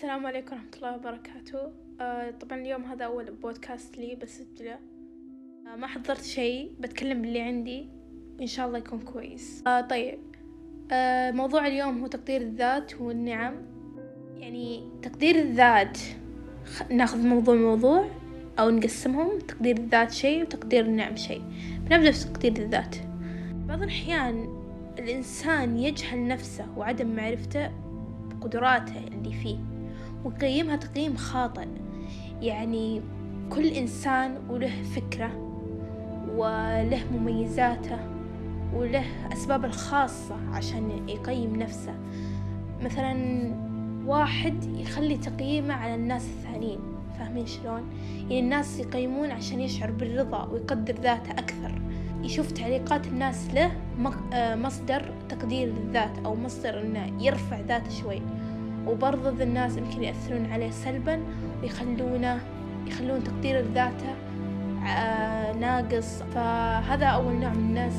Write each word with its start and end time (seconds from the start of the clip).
السلام 0.00 0.26
عليكم 0.26 0.56
ورحمة 0.56 0.70
الله 0.76 0.94
وبركاته. 0.94 1.72
آه 2.00 2.30
طبعا 2.30 2.60
اليوم 2.60 2.84
هذا 2.84 3.04
أول 3.04 3.30
بودكاست 3.30 3.98
لي 3.98 4.14
بسجله 4.14 4.78
آه 5.66 5.76
ما 5.76 5.86
حضرت 5.86 6.22
شيء 6.22 6.72
بتكلم 6.80 7.22
باللي 7.22 7.40
عندي. 7.40 7.88
وإن 8.38 8.46
شاء 8.46 8.66
الله 8.66 8.78
يكون 8.78 9.00
كويس. 9.00 9.62
آه 9.66 9.80
طيب. 9.80 10.18
آه 10.92 11.30
موضوع 11.30 11.66
اليوم 11.66 12.00
هو 12.00 12.06
تقدير 12.06 12.40
الذات 12.40 13.00
والنعم. 13.00 13.54
يعني 14.36 14.90
تقدير 15.02 15.34
الذات. 15.34 15.98
ناخذ 16.90 17.18
موضوع 17.18 17.54
موضوع 17.54 18.08
أو 18.58 18.70
نقسمهم. 18.70 19.38
تقدير 19.38 19.76
الذات 19.76 20.10
شيء 20.10 20.42
وتقدير 20.42 20.84
النعم 20.84 21.16
شيء. 21.16 21.42
بنبدأ 21.80 22.10
تقدير 22.10 22.52
الذات. 22.52 22.96
بعض 23.68 23.82
الأحيان 23.82 24.48
الإنسان 24.98 25.78
يجهل 25.78 26.28
نفسه 26.28 26.78
وعدم 26.78 27.16
معرفته 27.16 27.70
بقدراته 28.30 28.98
اللي 29.08 29.32
فيه. 29.32 29.69
ويقيمها 30.24 30.76
تقييم 30.76 31.16
خاطئ. 31.16 31.68
يعني 32.42 33.02
كل 33.52 33.66
إنسان 33.66 34.38
وله 34.48 34.82
فكرة 34.82 35.30
وله 36.36 37.00
مميزاته 37.12 37.98
وله 38.74 39.04
أسبابه 39.32 39.66
الخاصة 39.68 40.36
عشان 40.52 41.08
يقيم 41.08 41.56
نفسه. 41.56 41.94
مثلا 42.82 43.14
واحد 44.06 44.64
يخلي 44.64 45.16
تقييمه 45.16 45.74
على 45.74 45.94
الناس 45.94 46.24
الثانيين 46.24 46.78
فاهمين 47.18 47.46
شلون؟ 47.46 47.82
يعني 48.20 48.40
الناس 48.40 48.78
يقيمون 48.78 49.30
عشان 49.30 49.60
يشعر 49.60 49.90
بالرضا 49.90 50.44
ويقدر 50.44 50.94
ذاته 50.94 51.30
أكثر. 51.30 51.82
يشوف 52.22 52.52
تعليقات 52.52 53.06
الناس 53.06 53.54
له 53.54 53.72
مصدر 54.56 55.12
تقدير 55.28 55.68
للذات 55.68 56.18
أو 56.24 56.34
مصدر 56.34 56.80
إنه 56.80 57.22
يرفع 57.24 57.60
ذاته 57.60 57.90
شوي. 57.90 58.22
وبرضه 58.86 59.30
ذا 59.30 59.44
الناس 59.44 59.76
يمكن 59.76 60.02
يأثرون 60.02 60.52
عليه 60.52 60.70
سلبا 60.70 61.20
ويخلونه 61.62 62.40
يخلون 62.86 63.24
تقدير 63.24 63.64
ذاته 63.74 64.14
ناقص. 65.60 66.22
فهذا 66.34 67.06
أول 67.06 67.34
نوع 67.34 67.52
من 67.52 67.64
الناس 67.64 67.94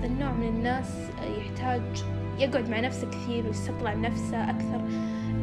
ذا 0.00 0.06
النوع 0.06 0.32
من 0.32 0.48
الناس 0.48 0.94
يحتاج 1.38 1.82
يقعد 2.38 2.68
مع 2.68 2.80
نفسه 2.80 3.10
كثير 3.10 3.46
ويستطلع 3.46 3.94
نفسه 3.94 4.50
أكثر. 4.50 4.80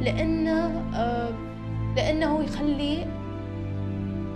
لأنه 0.02 0.84
لأنه 1.96 2.44
يخلي 2.44 3.08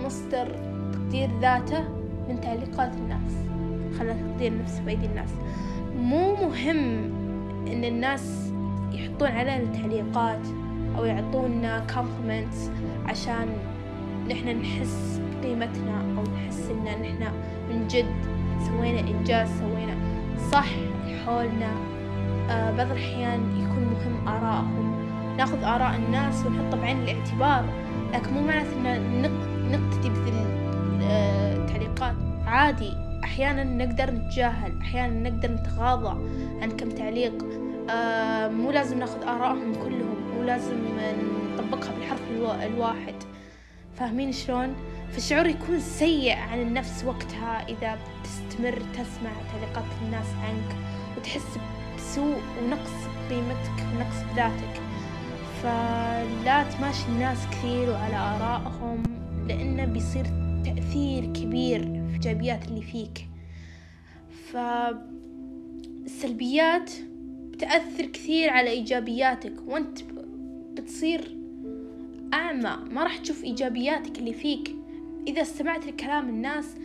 مصدر 0.05 0.47
تقدير 0.93 1.29
ذاته 1.41 1.83
من 2.29 2.41
تعليقات 2.41 2.93
الناس 2.93 3.33
خلى 3.99 4.13
تقدير 4.13 4.57
نفسه 4.61 4.81
بأيدي 4.83 5.05
الناس. 5.05 5.29
مو 5.99 6.35
مهم 6.35 7.11
إن 7.67 7.83
الناس 7.83 8.46
يحطون 8.97 9.27
علينا 9.27 9.73
تعليقات 9.73 10.47
أو 10.97 11.05
يعطونا 11.05 11.85
كومبلمنتس 11.93 12.71
عشان 13.05 13.47
نحنا 14.29 14.53
نحس 14.53 15.21
بقيمتنا 15.41 16.01
أو 16.17 16.23
نحس 16.23 16.69
إن 16.69 17.01
نحنا 17.01 17.31
من 17.69 17.87
جد 17.87 18.15
سوينا 18.67 18.99
إنجاز 18.99 19.49
سوينا 19.59 19.95
صح 20.51 20.67
حولنا. 21.25 21.71
آه 22.49 22.71
بعض 22.77 22.91
الأحيان 22.91 23.39
يكون 23.39 23.83
مهم 23.83 24.27
آرائهم. 24.27 25.07
ناخذ 25.37 25.63
آراء 25.63 25.95
الناس 25.95 26.45
ونحطها 26.45 26.79
بعين 26.79 26.97
الاعتبار 26.97 27.65
لكن 28.13 28.33
مو 28.33 28.41
معناته 28.41 28.95
إن 28.95 29.21
نقتدي 29.71 30.09
بذي 30.09 30.45
التعليقات 31.01 32.15
عادي 32.45 32.93
أحيانا 33.23 33.63
نقدر 33.63 34.11
نتجاهل 34.11 34.71
أحيانا 34.81 35.29
نقدر 35.29 35.51
نتغاضى 35.51 36.17
عن 36.61 36.71
كم 36.71 36.89
تعليق. 36.89 37.33
آه 37.43 37.66
مو 38.49 38.71
لازم 38.71 38.99
ناخذ 38.99 39.23
آرائهم 39.23 39.75
كلهم 39.75 40.31
مو 40.35 40.43
لازم 40.43 40.77
نطبقها 41.53 41.91
بالحرف 41.93 42.21
ألو... 42.31 42.51
الواحد. 42.51 43.15
فاهمين 43.95 44.31
شلون؟ 44.31 44.75
فالشعور 45.11 45.47
يكون 45.47 45.79
سيء 45.79 46.35
عن 46.35 46.61
النفس 46.61 47.03
وقتها 47.05 47.65
إذا 47.69 47.97
تستمر 48.23 48.81
تسمع 48.93 49.31
تعليقات 49.51 49.85
الناس 50.05 50.27
عنك 50.43 50.75
وتحس 51.17 51.57
بسوء 51.97 52.41
ونقص 52.63 53.07
قيمتك 53.29 53.85
ونقص 53.95 54.23
بذاتك 54.33 54.81
فلا 55.63 56.63
تماشي 56.63 57.07
الناس 57.09 57.47
كثير 57.51 57.89
وعلى 57.89 58.15
آرائهم 58.15 59.03
لأنه 59.47 59.85
بيصير 59.85 60.25
تأثير 60.65 61.25
كبير 61.33 61.79
في 61.83 61.87
الإيجابيات 61.87 62.67
اللي 62.67 62.81
فيك. 62.81 63.27
فالسلبيات 66.05 66.91
بتأثر 67.57 68.05
كثير 68.05 68.49
على 68.49 68.69
إيجابياتك 68.69 69.53
وأنت 69.67 69.99
بتصير 70.73 71.35
أعمى. 72.33 72.77
ما 72.91 73.03
راح 73.03 73.17
تشوف 73.17 73.43
إيجابياتك 73.43 74.19
اللي 74.19 74.33
فيك. 74.33 74.75
إذا 75.27 75.41
استمعت 75.41 75.87
لكلام 75.87 76.29
الناس 76.29 76.75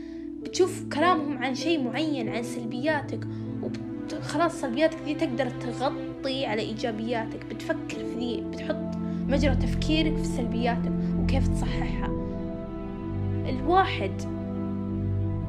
بتشوف 0.43 0.85
كلامهم 0.95 1.39
عن 1.39 1.55
شيء 1.55 1.85
معين 1.85 2.29
عن 2.29 2.43
سلبياتك 2.43 3.21
وخلاص 3.63 4.61
سلبياتك 4.61 4.99
ذي 5.05 5.15
تقدر 5.15 5.51
تغطي 5.51 6.47
على 6.47 6.63
إيجابياتك. 6.63 7.47
بتفكر 7.47 8.05
في 8.05 8.15
ذي 8.19 8.41
بتحط 8.41 8.97
مجرى 9.29 9.55
تفكيرك 9.55 10.17
في 10.17 10.25
سلبياتك 10.25 10.93
وكيف 11.23 11.49
تصححها. 11.49 12.09
الواحد 13.49 14.13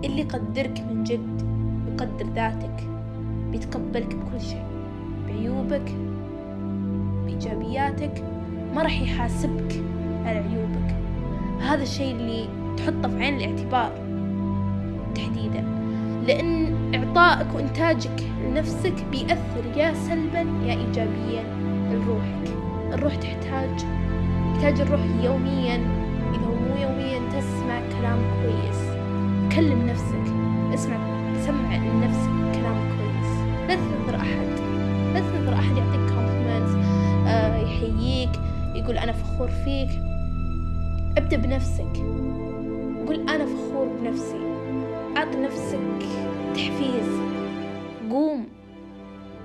اللي 0.05 0.21
يقدرك 0.21 0.79
من 0.79 1.03
جد 1.03 1.41
يقدر 1.87 2.33
ذاتك 2.35 2.87
بيتقبلك 3.51 4.15
بكل 4.15 4.41
شيء. 4.41 4.72
بعيوبك 5.33 5.91
بإيجابياتك 7.25 8.23
ما 8.75 8.83
راح 8.83 9.01
يحاسبك 9.01 9.83
على 10.25 10.37
عيوبك. 10.37 10.95
هذا 11.61 11.83
الشيء 11.83 12.15
اللي 12.15 12.45
تحطه 12.77 13.09
في 13.09 13.23
عين 13.23 13.35
الاعتبار 13.35 13.91
تحديدا. 15.15 15.63
لأن 16.27 16.73
إعطائك 16.95 17.55
وإنتاجك 17.55 18.23
لنفسك 18.47 18.93
بيأثر 19.11 19.77
يا 19.77 19.93
سلبا 19.93 20.39
يا 20.65 20.73
إيجابيا 20.73 21.43
لروحك 21.91 22.53
الروح 22.93 23.15
تحتاج 23.15 23.85
تحتاج 24.55 24.81
الروح 24.81 25.01
يوميا 25.23 25.75
إذا 26.33 26.45
مو 26.45 26.81
يوميا 26.81 27.19
تسمع 27.29 27.79
كلام 27.99 28.19
كويس. 28.41 28.79
كلم 29.55 29.87
نفسك 29.87 30.33
اسمع 30.73 30.97
سمع 31.45 31.75
لنفسك 31.75 32.59
كلام 32.59 32.77
كويس. 32.97 33.31
لا 33.67 33.75
تنظر 33.75 34.15
أحد. 34.15 34.53
لا 35.13 35.19
تنظر 35.19 35.53
أحد 35.53 35.77
يعطيك 35.77 36.13
كومبلمنتس 36.13 36.87
آه 37.27 37.57
يحييك 37.57 38.29
يقول 38.75 38.97
أنا 38.97 39.11
فخور 39.11 39.47
فيك. 39.47 39.89
ابدأ 41.17 41.37
بنفسك. 41.37 41.97
قول 43.07 43.29
أنا 43.29 43.45
فخور 43.45 43.87
بنفسي. 44.01 44.39
أعط 45.17 45.35
نفسك 45.35 46.07
تحفيز. 46.55 47.19
قوم. 48.11 48.47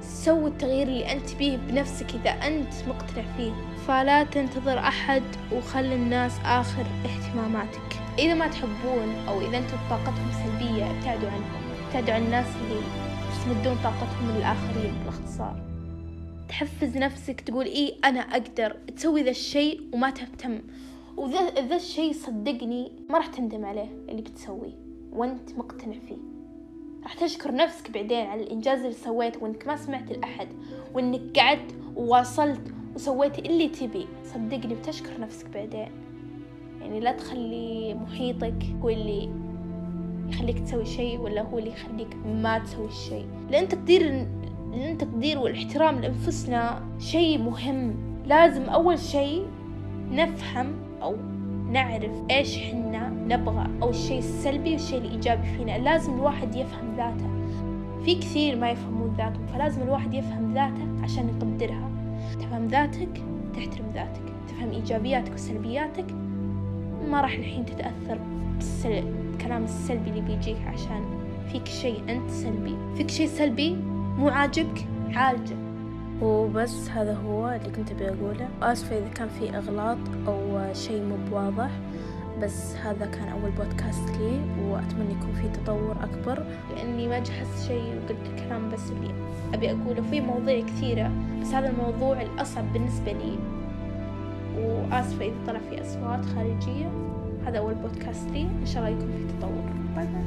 سوي 0.00 0.50
التغيير 0.50 0.88
اللي 0.88 1.12
أنت 1.12 1.34
بيه 1.38 1.56
بنفسك 1.56 2.06
إذا 2.14 2.30
أنت 2.30 2.74
مقتنع 2.88 3.24
فيه. 3.36 3.52
فلا 3.88 4.24
تنتظر 4.24 4.78
أحد 4.78 5.22
وخلي 5.52 5.94
الناس 5.94 6.32
آخر 6.44 6.84
اهتماماتك. 7.04 8.00
إذا 8.18 8.34
ما 8.34 8.48
تحبون 8.48 9.14
أو 9.28 9.40
إذا 9.40 9.58
أنتم 9.58 9.76
طاقتهم 9.90 10.30
سلبية 10.44 10.90
ابتعدوا 10.90 11.28
عنهم 11.28 11.50
ابتعدوا 11.86 12.14
عن 12.14 12.22
الناس 12.22 12.46
اللي 12.46 12.80
يستمدون 13.38 13.76
طاقتهم 13.84 14.36
للآخرين 14.36 14.94
باختصار 15.04 15.62
تحفز 16.48 16.96
نفسك 16.96 17.40
تقول 17.40 17.64
إيه 17.64 17.94
أنا 18.04 18.20
أقدر 18.20 18.76
تسوي 18.96 19.22
ذا 19.22 19.30
الشيء 19.30 19.80
وما 19.92 20.10
تهتم. 20.10 20.58
وذا 21.16 21.50
ذا 21.50 21.76
الشيء 21.76 22.12
صدقني 22.12 22.92
ما 23.10 23.18
راح 23.18 23.26
تندم 23.26 23.64
عليه 23.64 23.88
اللي 24.08 24.22
بتسويه 24.22 24.72
وأنت 25.12 25.58
مقتنع 25.58 25.94
فيه. 26.08 26.16
راح 27.02 27.14
تشكر 27.14 27.54
نفسك 27.54 27.90
بعدين 27.90 28.26
على 28.26 28.42
الإنجاز 28.42 28.78
اللي 28.78 28.92
سويته 28.92 29.42
وإنك 29.42 29.66
ما 29.66 29.76
سمعت 29.76 30.12
لأحد 30.12 30.48
وإنك 30.94 31.38
قعدت 31.38 31.74
وواصلت 31.96 32.74
وسويت 32.94 33.38
اللي 33.38 33.68
تبي. 33.68 34.06
صدقني 34.24 34.74
بتشكر 34.74 35.20
نفسك 35.20 35.46
بعدين. 35.46 35.88
يعني 36.80 37.00
لا 37.00 37.12
تخلي 37.12 37.94
محيطك 37.94 38.64
هو 38.82 38.88
اللي 38.88 39.47
يخليك 40.28 40.58
تسوي 40.58 40.84
شيء 40.84 41.20
ولا 41.20 41.42
هو 41.42 41.58
اللي 41.58 41.70
يخليك 41.70 42.16
ما 42.42 42.58
تسوي 42.58 42.86
الشيء 42.86 43.26
لأن 43.50 43.68
تقدير 43.68 44.02
لأن 44.72 44.92
التقدير 44.92 45.38
والاحترام 45.38 46.00
لأنفسنا 46.00 46.82
شيء 46.98 47.38
مهم. 47.38 47.94
لازم 48.26 48.62
أول 48.62 48.98
شيء 48.98 49.46
نفهم 50.10 50.72
أو 51.02 51.16
نعرف 51.72 52.12
إيش 52.30 52.58
حنا 52.58 53.08
نبغى 53.08 53.66
أو 53.82 53.90
الشيء 53.90 54.18
السلبي 54.18 54.72
والشيء 54.72 54.98
الإيجابي 54.98 55.46
فينا. 55.56 55.78
لازم 55.78 56.14
الواحد 56.14 56.54
يفهم 56.54 56.96
ذاته. 56.96 57.28
في 58.04 58.14
كثير 58.14 58.56
ما 58.56 58.70
يفهمون 58.70 59.14
ذاتهم 59.18 59.46
فلازم 59.46 59.82
الواحد 59.82 60.14
يفهم 60.14 60.54
ذاته 60.54 61.02
عشان 61.02 61.28
يقدرها. 61.28 61.90
تفهم 62.40 62.66
ذاتك 62.66 63.22
تحترم 63.54 63.86
ذاتك. 63.94 64.22
تفهم 64.48 64.70
إيجابياتك 64.70 65.34
وسلبياتك 65.34 66.06
ما 67.10 67.20
راح 67.20 67.32
الحين 67.32 67.66
تتأثر 67.66 68.18
بالكلام 68.84 69.64
السلبي 69.64 70.10
اللي 70.10 70.20
بيجيك 70.20 70.56
عشان 70.66 71.04
فيك 71.52 71.68
شيء 71.68 72.02
أنت 72.08 72.30
سلبي. 72.30 72.76
فيك 72.96 73.10
شيء 73.10 73.26
سلبي 73.26 73.76
مو 74.18 74.28
عاجبك 74.28 74.86
عالجه. 75.14 75.56
وبس 76.22 76.90
هذا 76.90 77.14
هو 77.14 77.48
اللي 77.48 77.76
كنت 77.76 77.90
أبي 77.90 78.08
أقوله. 78.08 78.48
وآسفة 78.62 78.98
إذا 78.98 79.08
كان 79.08 79.28
في 79.28 79.56
أغلاط 79.56 79.98
أو 80.26 80.72
شيء 80.72 81.02
مو 81.02 81.16
واضح 81.30 81.70
بس 82.42 82.76
هذا 82.76 83.06
كان 83.06 83.28
أول 83.28 83.50
بودكاست 83.50 84.08
لي 84.10 84.40
وأتمنى 84.62 85.12
يكون 85.12 85.32
في 85.32 85.48
تطور 85.48 85.96
أكبر. 86.02 86.44
لأني 86.70 87.08
ما 87.08 87.18
جهزت 87.18 87.68
شيء 87.68 87.94
وقلت 87.96 88.26
الكلام 88.34 88.70
بس 88.70 88.90
اللي 88.90 89.14
أبي 89.54 89.70
أقوله. 89.70 90.02
في 90.10 90.20
مواضيع 90.20 90.60
كثيرة 90.60 91.10
بس 91.40 91.54
هذا 91.54 91.70
الموضوع 91.70 92.22
الأصعب 92.22 92.72
بالنسبة 92.72 93.12
لي. 93.12 93.38
وآسفة 94.58 95.24
إذا 95.24 95.34
طلع 95.46 95.60
في 95.70 95.82
أصوات 95.82 96.24
خارجية. 96.24 96.90
هذا 97.46 97.58
أول 97.58 97.74
بودكاست 97.74 98.30
لي. 98.30 98.42
إن 98.42 98.66
شاء 98.66 98.78
الله 98.82 98.98
يكون 98.98 99.12
في 99.12 99.38
تطور. 99.38 99.72
bye 99.96 100.06
bye 100.06 100.17